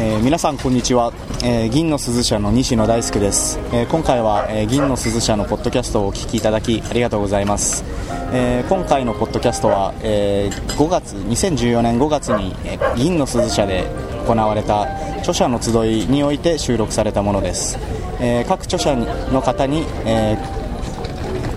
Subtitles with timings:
[0.00, 7.82] えー、皆さんこんにちは、えー、銀の鈴社の西野大輔です、えー、今回は、え銀の鈴社のポッドキャストをお聞きいただきありがとうございます、
[8.32, 13.86] え今回のポッドキャストは、え5月2014年5月に、え銀の鈴社で
[14.24, 14.82] 行われた
[15.18, 17.76] 著者の集いにおいて収録されたものです、
[18.20, 20.38] え各著者の方に、え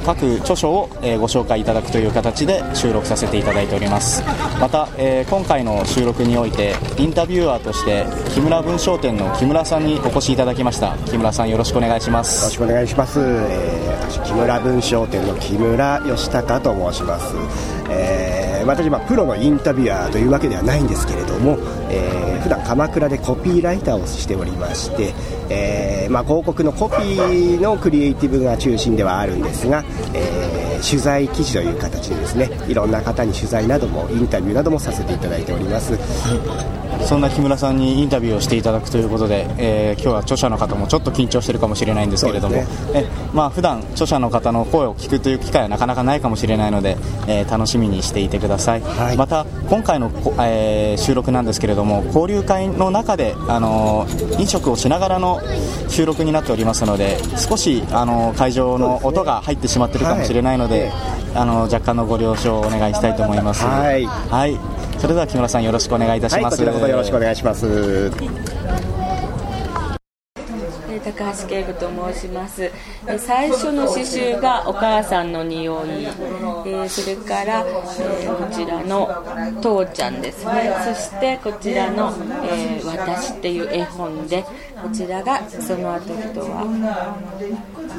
[0.05, 4.23] 各著書を、えご紹介いただくという形で収録させていただいております。
[4.59, 10.97] また、え今回の収録においてインタビュアーとして木村文章店の木村さんにお越しいただきました。
[11.05, 12.41] 木村さんよろしくお願いします。
[12.41, 17.35] よろしくお願いします、え、私木村文章店の木村義孝と申します、
[17.89, 21.57] えー、私はプロのインタビュアーというわけではないんですけれども、
[21.89, 25.13] えー、普段鎌倉でコピーライターをしておりまして、
[25.49, 35.97] えーまあ、広告のコピーのクリエイティブが中心ではあるんですが、えー、取材記事という形でですねいろんな方に取材などもインタビューなどもさせていただいております。
[37.05, 46.97] そんな木村さんにインタビューをしていただくということで、えー、今日は著者の方もちょっと緊張しているかもしれないんですけれども、ね、えまあ普段著者の方の声を聞くという機会はなかなかないかもしれないので、
[47.27, 54.05] えー、楽しみにしていてください、はい、また今回の、えー、収録なんですけれども交流会の中で、あの
[54.37, 55.41] 飲食をしながらの
[55.87, 60.70] 収録になっておりますので少し、あの会場の音が入ってしまっているかもしれないので、はい、
[61.33, 63.63] あの若干のご了承をお願いしたいと思います。
[63.63, 64.57] はい、はい。
[65.01, 68.11] それでは木村さんよろしくお願いいたします、はい、よろしくお願いします
[71.03, 72.71] 高橋恵子と申します。
[73.17, 76.07] 最初の刺繍がお母さんの匂い、
[76.65, 79.09] えそれから、えこちらの
[79.61, 80.73] 父ちゃんですね。
[80.85, 82.13] そしてこちらの、
[82.43, 84.43] え私っていう絵本で
[84.81, 86.63] こちらがその後人は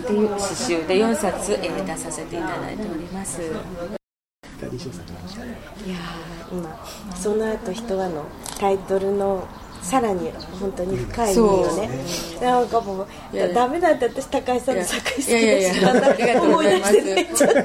[0.00, 3.40] っていう刺繍で4冊、え出させていただいております。
[4.62, 5.96] いや
[6.52, 6.86] 今
[7.16, 8.24] その後人はの
[8.60, 9.46] タイトルの
[9.82, 11.90] さらに本当に深い意味をね。
[12.40, 13.08] なんかもう
[13.54, 17.62] ダメだって私高橋さんの作品好きで思い出してねちょっと。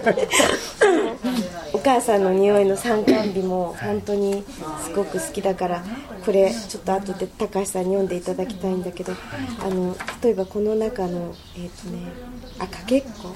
[1.73, 4.44] お母さんの匂いの参観日も本当に
[4.83, 5.83] すごく好きだから
[6.25, 9.13] これちょっと後で高橋さんに読んでいただきたいんだけど
[9.63, 12.00] あの例えばこの中のえっ、ー、とね
[12.59, 13.35] あかけっこ？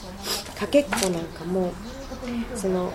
[0.59, 1.71] かけっこなんかも
[2.55, 2.91] その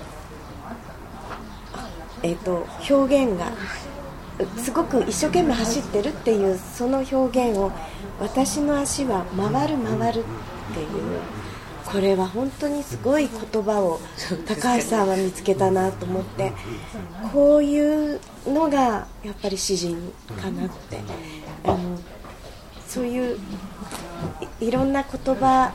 [2.23, 3.53] えーと、表現が
[4.59, 7.73] すごく一生懸命走ってるっていうその表現を
[8.21, 11.21] 私の足は回る回るっていう
[11.85, 14.01] これは本当にすごい言葉を
[14.47, 16.53] 高橋さんは見つけたなと思って
[17.33, 21.01] こういうのがやっぱり詩人かなって。
[21.65, 21.99] あの
[22.97, 23.39] そういう
[24.61, 25.73] いろんな言葉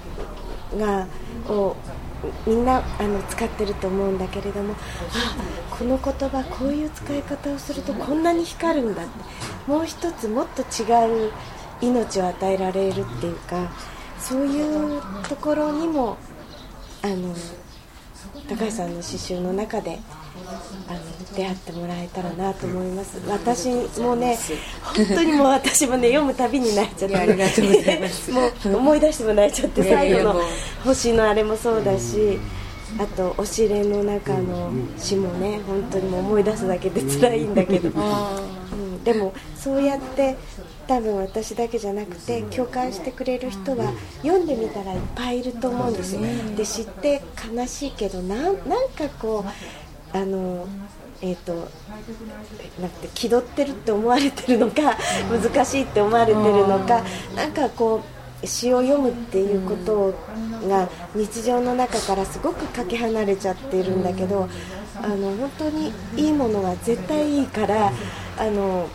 [0.76, 1.08] が
[1.48, 1.76] を
[2.46, 4.76] みんなあの使ってると思うんだけれども
[5.14, 9.52] あこの言葉こういう使い方をするとこんなに光るんだって。
[9.68, 11.32] もう一つもっと違う
[11.82, 13.72] 命を与えられるっていうか
[14.20, 16.18] そういうところにも
[17.02, 17.34] あの
[18.50, 20.00] 高橋さんの刺繍の中で
[20.88, 21.00] あの
[21.36, 23.22] 出会ってもらえたらなと思います。
[23.28, 24.38] 私もね
[24.84, 27.16] 本当にもう私もね読むたびに泣いちゃって
[28.32, 30.42] もう思い出しても泣いちゃって最後の
[30.84, 32.40] 星のあれもそうだし
[33.00, 40.36] あと「おしれの中の詩もね本当にも思い出すだけで辛いんだけど、うん、でもそうやって
[40.92, 43.94] 多分私だけじゃなくて共感してくれる人は
[44.24, 46.22] 読んでみたらいっぱいいると思うんですよ。
[46.58, 49.46] で知って悲しいけどなんかこ
[50.14, 50.68] うあの
[51.22, 51.54] えーと、
[52.82, 54.98] なんて気取ってるって思われてるのか
[55.30, 57.04] 難しいって思われてるのか
[57.36, 58.02] なんかこ
[58.44, 60.14] う詩を読むっていうこと
[60.68, 64.50] が日常の中からすごくかけ離れちゃってるんだけど
[64.96, 67.94] あの本当にいいものは絶対いいから
[68.38, 68.90] あの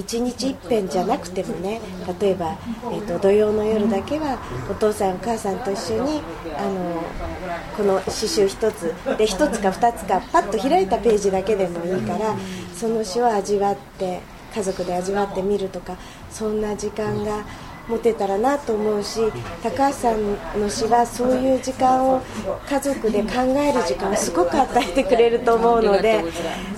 [0.00, 1.80] 1日1遍じゃなくてもね
[2.20, 2.56] 例えば、
[2.92, 4.38] えーと、土曜の夜だけは
[4.70, 6.22] お父さんお母さんと一緒に
[6.56, 7.02] あの
[7.76, 8.82] この詩集1つ
[9.18, 12.36] で1つか2つかパッと開いたページだけでもいいから
[12.74, 14.20] その詩を味わって
[14.54, 15.96] 家族で味わってみるとか
[16.30, 17.44] そんな時間が。
[17.90, 19.20] 持てたらなと思うし
[19.62, 22.22] 高橋さんの詩はそういう時間を
[22.68, 26.22] 家族で考える時間をすごく与えてくれると思うので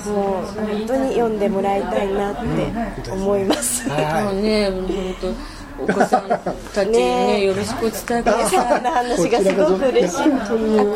[0.06, 2.44] もう本当に読んでもらいたいなっ
[3.05, 3.88] て思います。
[3.88, 4.70] はい、ね
[5.82, 8.81] お子さんたちにね、 ね、よろしくお伝えください。
[8.81, 10.31] 話がすごく嬉しい。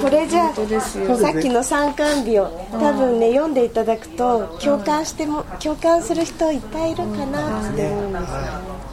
[0.00, 8.86] これじゃあさっきの参観日を多分ね読んでいただくと共感しても共感する人いっぱいいるかなって思うんですよ。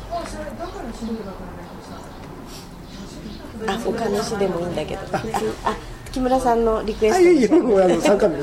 [3.68, 5.02] あ他の詩でもいいんだけど。
[5.14, 5.22] あ
[5.66, 5.76] あ
[6.12, 7.22] 木村さんのリクエスト。
[7.22, 8.36] いやいやもうあの参加日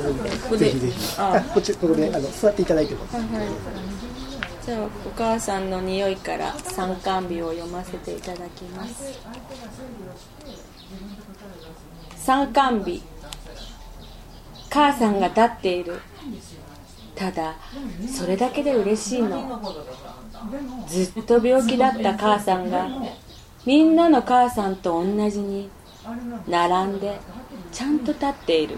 [0.57, 1.15] ぜひぜひ。
[1.17, 3.47] あこっちここであの座っていただいても、はいはい
[4.65, 9.19] じゃあお母さんの匂いから参観日を読ませていただきます。
[12.15, 13.01] 参観日。
[14.69, 15.99] 母さんが立っている。
[17.15, 17.55] ただ
[18.07, 19.59] それだけで嬉しいの
[20.87, 22.87] ずっと病気だった母さんが
[23.65, 25.69] みんなの母さんと同じに
[26.47, 27.19] 並んで
[27.71, 28.77] ちゃんと立っている。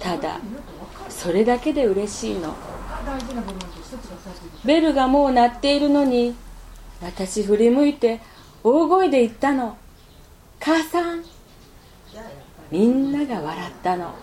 [0.00, 0.40] ただ
[1.08, 2.54] それだけで嬉しいの。
[4.64, 6.34] ベルがもう鳴っているのに
[7.02, 8.20] 私振り向いて
[8.62, 9.76] 大声で言ったの。
[10.60, 11.24] 母さん。
[12.70, 14.14] みんなが笑ったの。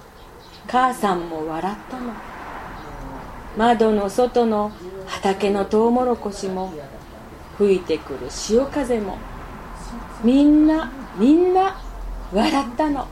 [0.67, 2.31] 母さんも笑ったの。
[3.57, 4.71] 窓の外の
[5.07, 6.74] 畑のトウモロコシも
[7.57, 9.18] 吹いてくる潮風も
[10.24, 11.81] みんなみんな
[12.33, 13.07] 笑ったの。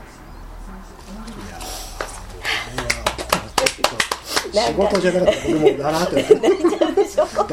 [4.52, 7.26] 仕事じゃなかったら僕もならってダメですよ。
[7.26, 7.46] 最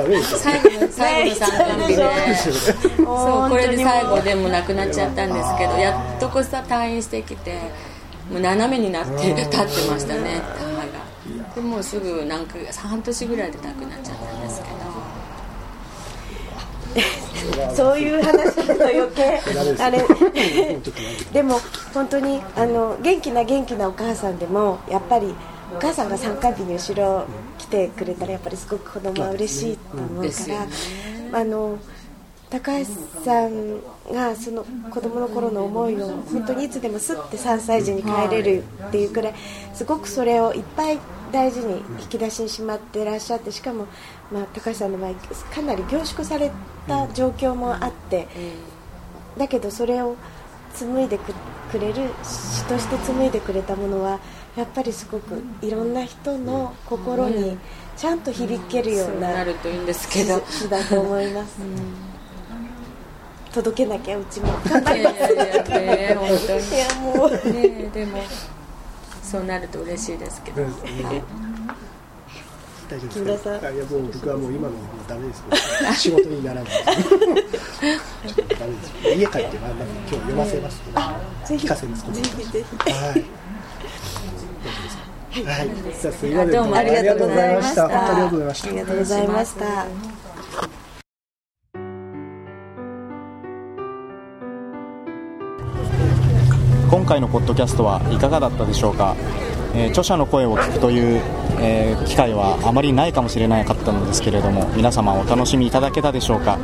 [0.61, 2.35] 後の最後の参観日で
[3.05, 7.59] そうこれで最後でも亡くなっちゃったんですけどやっとこさ退院してきて
[8.31, 9.57] もう斜めになって立って
[9.91, 10.83] ましたね母が
[11.55, 15.27] でもうすぐなんか半年ぐらいで亡くなっちゃったんですけど。
[17.75, 19.39] そういう話だと余計
[19.79, 20.03] あれ。
[21.31, 21.59] でも
[21.93, 25.35] 本当にあの元気な元気なお母さんでもやっぱり
[25.75, 27.25] お母さんが参観日に後ろ
[27.57, 30.29] 来てくれたらやっぱりすごく子供は嬉しいと思うか
[31.31, 31.77] ら、あの
[32.49, 32.85] 高橋
[33.23, 39.33] さんがその子供の頃の思いを本当にいつでもすって3歳児に帰れるっていうくらい
[39.73, 40.97] すごくそれをいっぱい
[41.31, 43.87] 大事に引き出しにしまってらっしゃってしかも、
[44.31, 45.13] まあ、高橋さんの場合
[45.53, 46.51] かなり凝縮され
[46.87, 48.27] た状況もあって、
[49.37, 50.15] だけどそれを
[50.73, 51.33] 紡いでく
[51.71, 54.19] くれる詩として紡いでくれたものは
[54.55, 57.57] やっぱりすごくいろんな人の心に
[57.97, 60.41] ちゃんと響けるよそううななるといいんですけど。
[60.49, 61.57] 詩だと思います、
[63.53, 64.53] 届けなきゃうちも。
[64.69, 68.21] 頑張いりやいやいやね本当にいやもうねでも
[69.23, 70.63] そうなると嬉しいですけど
[72.89, 75.43] 大丈夫ですかいやもう僕はもう今のもうダメです
[75.99, 76.87] 仕事にならないちょっ
[78.47, 80.81] とダメです家帰ってまあ今日読ませます
[81.45, 83.25] ぜひ聞かせますぜひぜひはい
[85.45, 90.26] はい、さあすいませんどうもありがとうございました本当にありがとうございましたありがとうございました
[96.89, 99.15] 今回のポッドキャストはいかがだったでしょうか、
[99.75, 101.21] えー著者の声を聞くという、
[101.59, 106.57] えー機会はあまりないかもしれなかったのですけれども皆様お楽しみいただけたでしょうか、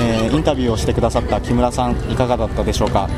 [0.00, 3.08] えーインタビューをしてくださった木村さんいかがだったでしょうか？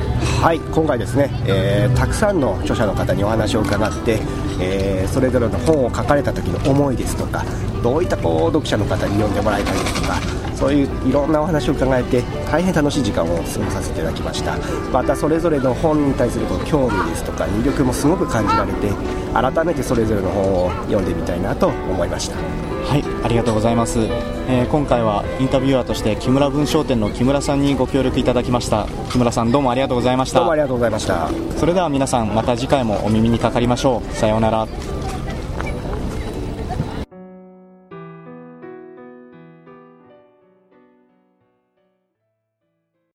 [0.43, 4.21] はい今回ですね、えーたくさんの著者の方にお話を伺って、
[4.61, 7.45] えそれぞれの本を書かれた時の思いですとか
[7.83, 14.59] どういったこう読者の方に読んでもらいたいですとかそういういろんなお話を伺えて大変楽しい時間を過ごさせていただきました。
[14.93, 18.93] またそれぞれの本に対するこの興味ですとか魅力もすごく感じられて
[19.33, 22.37] 改めてそれぞれの本を読んでみたいなと思いました。
[22.37, 24.01] はいありがとうございます、
[24.49, 28.87] えー今回はインタビュアーとして木村文商店の木村さんにご協力いただきました。
[29.11, 30.41] 木村さんどうもありがとうございました。
[30.41, 31.31] どうもありがとうございました。
[31.57, 34.15] それでは皆さんまた次回もお耳にかかりましょう。
[34.15, 34.67] さようなら